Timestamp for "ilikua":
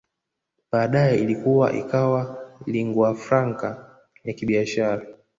1.21-1.73